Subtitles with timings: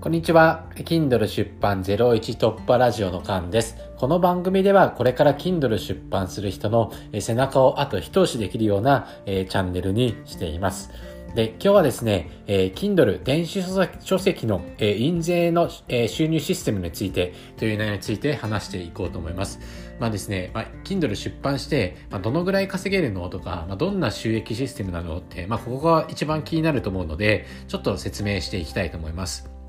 [0.00, 0.64] こんにちは。
[0.76, 3.76] Kindle 出版01突破ラジオのカンです。
[3.98, 6.90] この番組ではこれから Kindle 出版する人の
[7.20, 10.90] 背中をあと一押しできるような、チャンネルにしています。
[11.34, 13.62] で、今日はですね、えー、Kindle 電子
[14.00, 19.60] 書籍の、えー、印税の、えー、収入システムについてという内容について話していこうと思います。
[19.98, 29.59] まあですね、まあ、Kindle 出版して、まあ、どのぐらい稼げるのとか、まあ、どんな収益システムなのって、まあ、ここが一番気になると思うので、ちょっと説明していきたいと思います。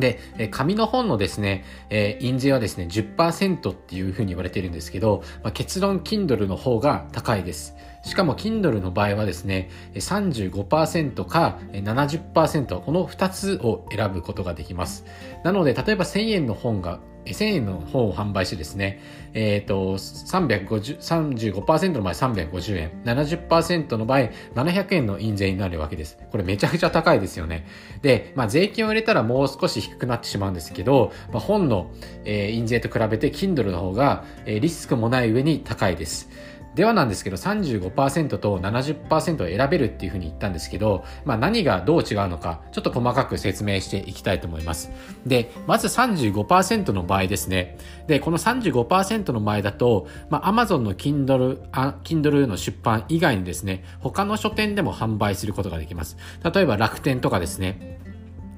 [0.00, 7.74] で、紙の本のですね、えー、印税はですね、10%っていうふうに言われてるんですけど、まあ、結論 Kindle の方が高いです。
[8.04, 15.04] しかも Kindle の場合はですね、35%か70%、この2つを選ぶことができます。
[15.44, 19.00] なので、例えば1000円の本が1000円の本を販売してですね、
[19.34, 24.18] えっ、ー、と、350、35%の場合350円、70%の場合
[24.54, 26.18] 700円の印税になるわけです。
[26.30, 27.66] これめちゃくちゃ高いですよね。
[28.02, 31.90] で、まあ税金を入れたらもう少し低くなってしまうんですけど、まあ、本の、
[32.24, 36.30] えー、印税と比べて Kindle の方が、えー、リスクもない上に高いです。
[36.78, 44.92] ではなんですけど35%と70%を選べるっていうふうに言ったんですけど、まあ何がどう違うのか、ちょっと細かく説明していきたいと思います。
[45.26, 47.78] で、まず35%の場合ですね。
[48.06, 56.16] で、この35%の場合だと、まあ Amazon の Kindle、Kindle の出版以外にですね、他の書店でも販売することができます。
[56.44, 57.98] 例えば楽天とかですね。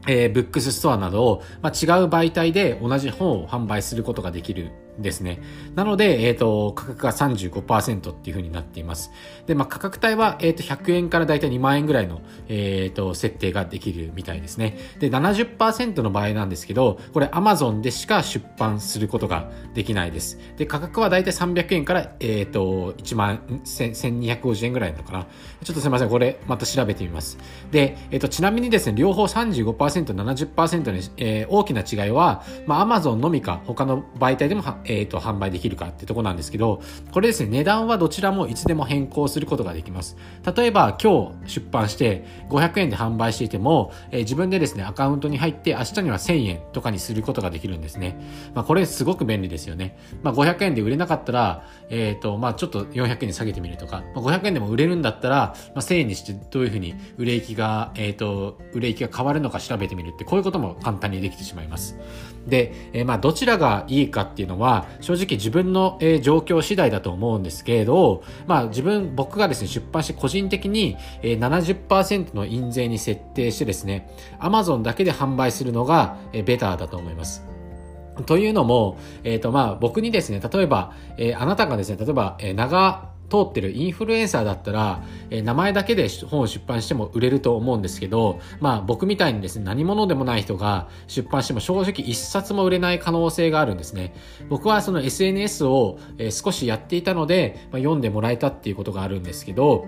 [0.07, 5.41] えー、ブックスストアなどを、まあ、違う媒体で同じ本を販売することができるですね。
[5.75, 9.11] なので、えっ、ー、と、価格が35%っていう風になっています。
[9.47, 14.79] で、まあ、価格帯は、えっ、ー、と、100円からだいたい2万円ぐらいの、えっ、ー、と、設定ができるみたいですね。
[14.99, 20.39] で、70%の場合なんですけど、これ Amazon でしか出版することができないです。
[20.57, 25.27] で、価格はだいたい300円から、えっ、と、1万、1250円ぐらいなのかな。
[25.65, 26.09] ちょっとすいません。
[26.09, 27.39] これ、また調べてみます。
[27.71, 40.17] で、えっ、と、ちなみにですね、両方35%、70%に、えー、大きな違いは、まあ、Amazon のみか、他の媒体でも、ええっ、ー、と、販売できるかってとこなんですけど、これですね、値段はどちらもいつでも変更することができます。
[40.57, 48.21] 例えば、今日出版して500円で販売していても、えー、自分でですね、アカウントに入って明日には1000円とかにすることができるんですね。
[48.53, 49.97] まあ、これすごく便利ですよね。
[50.23, 61.97] まあ、500円で売れなかったら、えっ、ー、と、まあ、ちょっと400円に下げてみるとか、まあ、500円でも売れるんだったら、まあ、1000円にしてどういうふうに売れ行きが、えっ、ー、と、売れ行きが変わるのか調べてみるって、こういうことも簡単にできてしまいます。
[62.51, 77.47] で、えー、まあ、どちらがいいかっていうのは、正直自分の、えー、状況次第だと思うんですけれど、まあ、自分、僕がですね、出版して個人的に、えー、70%の印税に設定してですね、Amazon だけで販売するのが、えー、ベターだと思います。
[78.27, 94.15] というのも、えっ、ー、と、まあ、僕にですね、例えば、えー、あなたがですね、例えば、えー、長通ってるインフルエンサーだったら、えー、名前だけで本を出版しても売れると思うんですけど、まあ僕みたいにですね、何者でもない人が出版しても正直一冊も売れない可能性があるんですね。
[94.49, 99.87] 僕はその SNS を、えー、少しやっていたので、まあ、読んでもらえたっていうことがあるんですけど、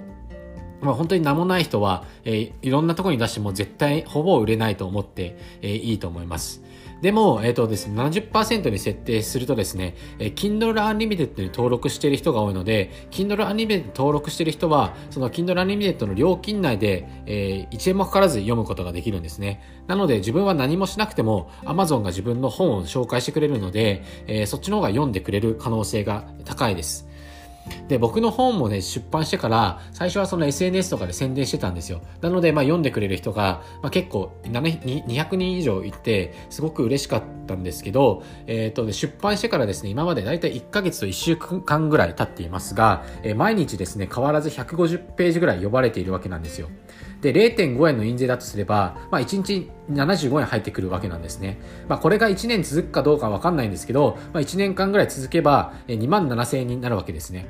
[0.82, 6.62] まあ、本当に名もない人は、えー、いろんなところに出しても絶対ほぼ売れないと思って、えー、いいと思います。
[7.02, 19.60] でも、えっ、ー、とですね、70%に設定するとですね、えー、Kindle Unlimited に登録している人が多いので、Kindle Unlimited 登録している人は、その Kindle Unlimited の料金内で、えー、1円もかからず読むことができるんですね。
[19.88, 27.08] なので、自分は何もしなくても、Amazon が自分の本を紹介してくれるので、えー、そっちの方が読んでくれる可能性が高いです。
[27.88, 32.00] で、僕の本もね、出版してから、最初はその SNS とかで宣伝してたんですよ。
[32.20, 46.68] なので、まあ読んでくれる人が、まあ結構、200人以上いて、すごく嬉しかったんですけど、えっ、ー、と、出版してからですね、今までだいたい1ヶ月と1週間ぐらい経っていますが、えー、毎日ですね、変わらず150ページぐらい呼ばれているわけなんですよ。
[47.22, 51.58] で、0.5円の印税だとすれば、まあ1日75円入ってくるわけなんですね。
[51.88, 57.46] まあこれが1年続くかどうかわかんないんですけど、まあ1年間ぐらい続けば、2万7000円になるわけですね。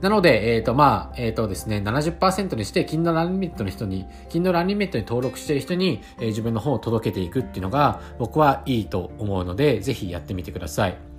[0.00, 11.13] なので、えっ、ー、と、まあ、えっ、ー、とですね、70%にして、Kindle Unlimited の人に、Kindle Unlimited に登録している人に、えー、自分の本を届けていくっていうのが、僕はいいと思うので、ぜひやってみてください。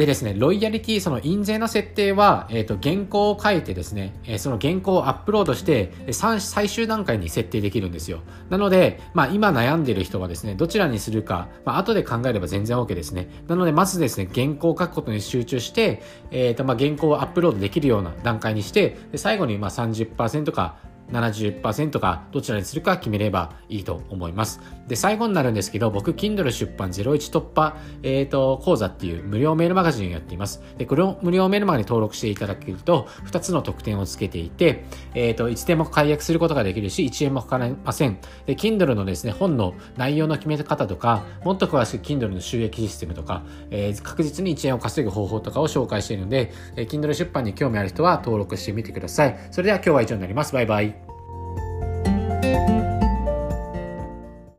[0.00, 8.20] でですね、ロイヤリティ、その印税の設定は、えっ、ー、と、原稿を書いてですね、えー、その原稿をアップロードして、最終段階に設定できるんですよ。
[8.48, 13.28] なので、まあ今悩んでる人はですね、どちらにするか、まあ後で考えれば全然 OK ですね。
[13.46, 16.00] なので、まずですね、原稿を書くことに集中して、
[16.30, 20.78] えっ、ー、と、まあ原稿をアップロードできるような段階にして、で最後にまあ30%か、
[21.12, 24.60] 70%かどちらにするか決めればいいと思います。
[24.88, 30.62] で、最後になるんですけど、僕、Kindle 出版01突破、えっ、ー、と、講座っていう無料メールマガジンをやっています。
[30.78, 34.84] で、この無料メールマガに登録していただけると、2つの特典をつけていて、
[35.14, 38.18] えっ、ー、と、いつでも解約することができるし、1円もかかりません。
[38.46, 49.38] で、Kindle のですね、本の内容の決め方とか、もっと詳しく Kindle の収益システムとか、えー、確実に1円を稼ぐ方法とかを紹介しているので、えー、Kindle 出版に興味ある人は登録してみてください。
[49.50, 50.52] それでは今日は以上になります。
[50.52, 50.99] バイバイ。
[52.50, 52.99] Música